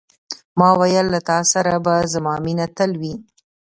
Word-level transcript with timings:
ما 0.59 0.67
وویل، 0.73 1.05
له 1.13 1.19
تا 1.29 1.37
سره 1.51 1.75
به 1.85 1.95
زما 2.13 2.33
مینه 2.45 2.67
تل 2.77 2.91
وي. 3.01 3.13